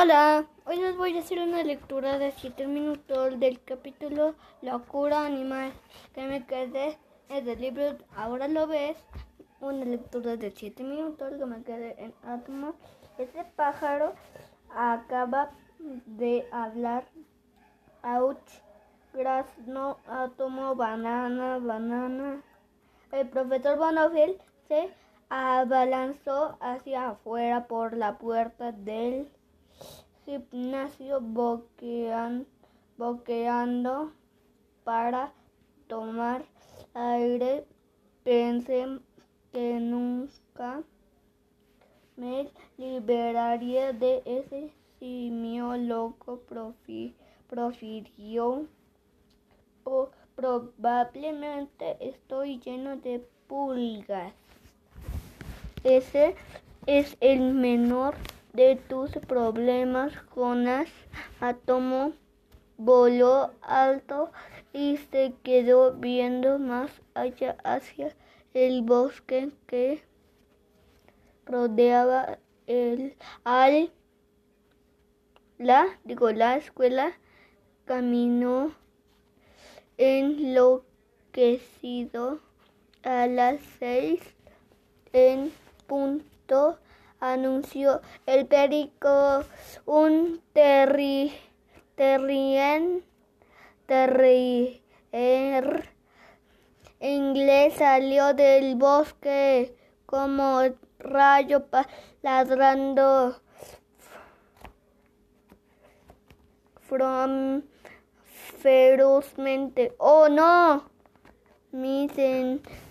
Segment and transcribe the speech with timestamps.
[0.00, 5.72] Hola, hoy les voy a hacer una lectura de 7 minutos del capítulo Locura Animal
[6.14, 6.96] que me quedé
[7.28, 8.96] en el libro Ahora lo ves,
[9.60, 12.74] una lectura de 7 minutos que me quedé en Átomo.
[13.18, 14.14] Ese pájaro
[14.72, 15.50] acaba
[16.06, 17.04] de hablar.
[18.04, 18.62] Ouch,
[19.66, 22.40] no átomo, banana, banana.
[23.10, 24.94] El profesor Bonofil se
[25.28, 29.28] abalanzó hacia afuera por la puerta del
[30.28, 31.20] gimnasio
[32.98, 34.12] boqueando
[34.84, 35.32] para
[35.86, 36.44] tomar
[36.92, 37.64] aire.
[38.24, 39.00] Pensé
[39.52, 40.82] que nunca
[42.16, 46.42] me liberaría de ese simio loco.
[47.48, 48.66] profirió.
[49.84, 54.34] O probablemente estoy lleno de pulgas.
[55.82, 56.34] Ese
[56.84, 58.14] es el menor
[58.58, 60.88] de tus problemas, Jonas.
[61.38, 62.12] Atomo
[62.76, 64.32] voló alto
[64.72, 68.16] y se quedó viendo más allá hacia
[68.54, 70.02] el bosque que
[71.46, 73.92] rodeaba el al
[75.58, 77.12] la digo la escuela
[77.84, 78.74] caminó
[79.98, 80.84] enloquecido
[83.04, 84.20] a las seis
[85.12, 85.52] en
[85.86, 86.78] punto
[87.20, 89.44] anunció el perico.
[89.86, 91.32] Un terri,
[91.96, 93.04] terrien,
[93.86, 94.78] terrier
[97.00, 100.62] inglés salió del bosque como
[100.98, 101.64] rayo
[102.22, 103.40] ladrando
[106.80, 107.62] from
[108.60, 109.94] ferozmente.
[109.98, 110.90] ¡Oh no!
[111.70, 112.08] Mi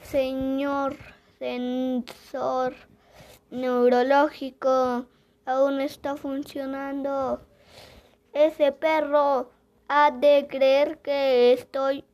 [0.04, 0.96] señor
[1.40, 2.76] sensor
[3.50, 5.06] neurológico
[5.46, 7.42] aún está funcionando.
[8.34, 9.50] Ese perro
[9.88, 12.06] ha de creer que estoy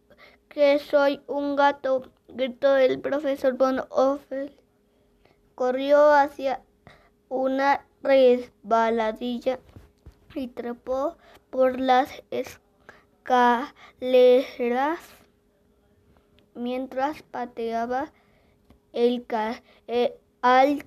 [0.53, 4.55] que soy un gato, gritó el profesor Von Offel.
[5.55, 6.61] Corrió hacia
[7.27, 9.59] una resbaladilla
[10.35, 11.17] y trepó
[11.49, 13.71] por las escaleras
[16.53, 18.11] mientras pateaba
[18.91, 19.25] el,
[19.87, 20.85] eh, al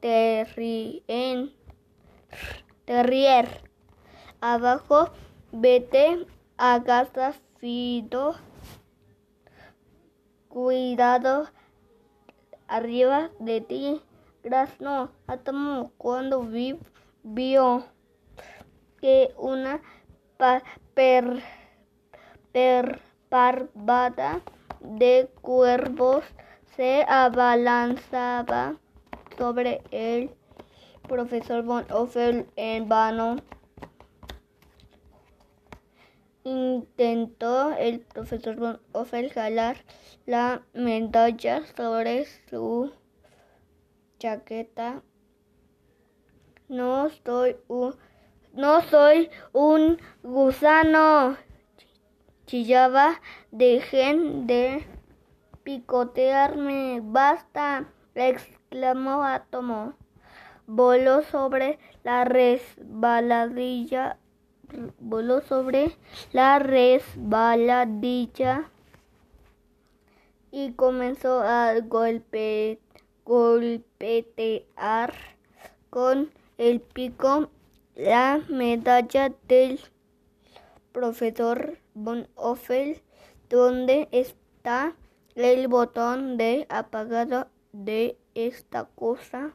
[0.00, 1.52] terrien,
[2.84, 3.48] terrier.
[4.40, 5.10] Abajo,
[5.52, 6.26] vete,
[6.56, 8.34] agasas, fido.
[10.48, 11.48] Cuidado,
[12.68, 14.02] arriba de ti.
[14.42, 16.78] Grasno, átomo, cuando vi,
[17.22, 17.86] vio
[19.00, 19.80] que una
[20.94, 21.42] per,
[22.52, 24.42] per, parvada
[24.80, 26.24] de cuervos
[26.76, 28.76] se abalanzaba
[29.36, 30.30] sobre el
[31.08, 33.36] profesor Von Offel en vano.
[36.44, 39.76] Intentó el profesor Von Offel jalar
[40.26, 42.92] la medalla sobre su
[44.18, 45.02] chaqueta.
[46.68, 47.94] No soy un,
[48.52, 51.36] no soy un gusano,
[52.46, 53.20] chillaba.
[53.50, 54.86] Dejen de
[55.62, 57.86] picotearme, basta
[58.74, 59.94] exclamó Átomo.
[60.66, 64.18] Voló sobre la resbaladilla,
[64.98, 65.96] voló sobre
[66.32, 68.68] la resbaladilla
[70.50, 72.80] y comenzó a golpe,
[73.24, 75.14] golpetear
[75.90, 77.50] con el pico
[77.94, 79.78] la medalla del
[80.90, 83.00] profesor Von Offel,
[83.48, 84.96] donde está
[85.36, 89.54] el botón de apagado de esta cosa?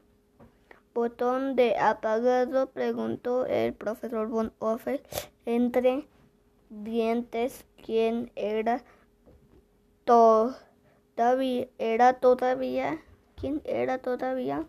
[0.94, 5.02] Botón de apagado, preguntó el profesor Von Offel
[5.46, 6.08] entre
[6.70, 8.84] dientes quién era
[10.04, 13.02] todavía era todavía
[13.36, 14.66] quién era todavía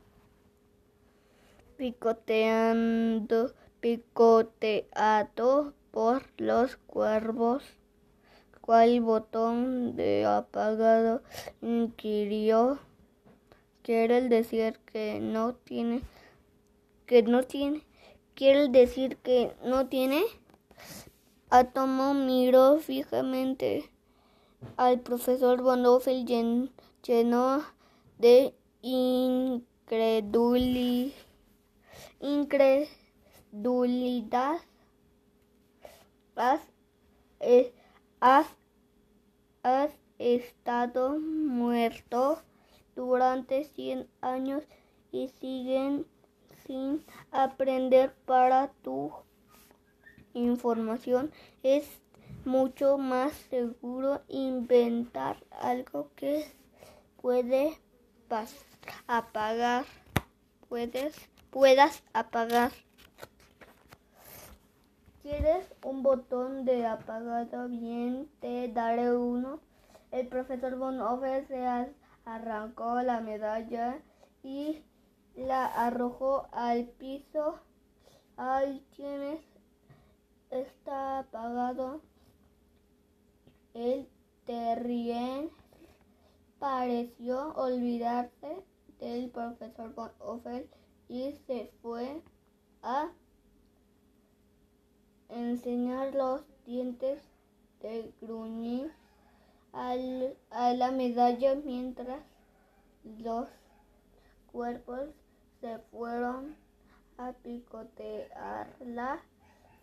[1.77, 7.65] picoteando picoteado por los cuervos.
[8.60, 11.22] Cuál botón de apagado
[11.62, 12.78] inquirió
[13.82, 16.03] quiere decir que no tiene
[17.06, 17.82] que no tiene
[18.34, 20.22] quiere decir que no tiene
[21.53, 23.91] Átomo miró fijamente
[24.77, 26.24] al profesor Bonhoeffer
[27.03, 27.65] lleno
[28.18, 28.54] de
[32.21, 34.59] incredulidad.
[36.36, 36.60] Has,
[37.41, 37.74] eh,
[40.18, 42.41] estado muerto
[43.00, 44.62] durante 100 años
[45.10, 46.06] y siguen
[46.66, 47.02] sin
[47.32, 49.10] aprender para tu
[50.34, 51.32] información.
[51.62, 52.02] Es
[52.44, 56.44] mucho más seguro inventar algo que
[57.22, 57.78] puede
[59.06, 59.86] apagar.
[60.68, 61.16] Puedes,
[61.50, 62.70] puedas apagar.
[65.22, 67.66] ¿Quieres un botón de apagado?
[67.68, 69.60] Bien, te daré uno.
[70.10, 71.64] El profesor Bonhoeffer se
[72.34, 74.03] arrancó la medalla
[74.42, 74.82] y
[75.34, 77.59] la arrojó al piso.
[78.36, 79.41] Ahí tienes,
[80.50, 82.00] está apagado.
[83.74, 84.09] El
[84.44, 85.50] terrien
[86.59, 88.65] pareció olvidarse
[88.98, 90.68] del profesor Bonhoeffer
[91.09, 92.22] y se fue
[92.83, 93.10] a
[95.28, 97.22] enseñar los dientes
[97.80, 98.92] de gruñir
[99.72, 102.22] a la medalla mientras
[103.05, 103.49] los
[104.53, 105.11] cuerpos
[105.61, 106.57] se fueron
[107.19, 109.21] a picotearla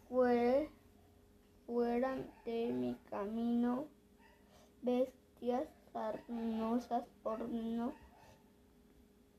[0.10, 0.70] fue,
[1.66, 3.86] fueran de mi camino
[4.82, 7.94] bestias sarnosas por no.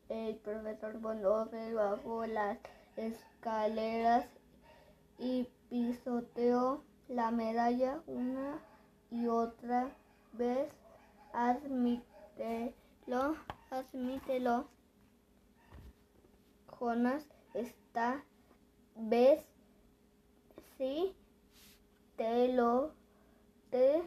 [0.09, 2.59] El profesor Bonhoeffer bajó las
[2.97, 4.27] escaleras
[5.19, 8.61] y pisoteó la medalla una
[9.11, 9.91] y otra
[10.33, 10.71] vez.
[11.33, 12.03] Admítelo,
[13.71, 14.69] admítelo.
[16.79, 18.25] Jonas, esta
[18.95, 19.45] vez
[20.77, 21.15] sí
[22.17, 22.93] te lo
[23.71, 24.03] te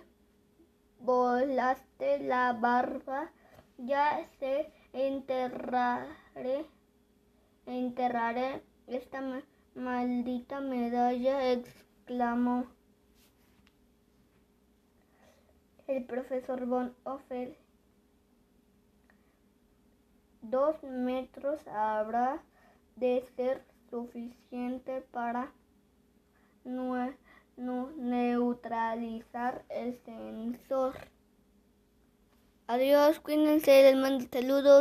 [1.00, 3.32] volaste la barba.
[3.78, 6.66] Ya se enterraré,
[7.66, 9.22] enterraré esta
[9.74, 12.66] Maldita medalla, exclamó
[15.92, 17.58] el profesor Von Offel.
[20.42, 22.42] Dos metros habrá
[22.96, 25.52] de ser suficiente para
[27.98, 30.96] neutralizar el sensor.
[32.68, 34.80] Adiós, cuídense, les mando saludos.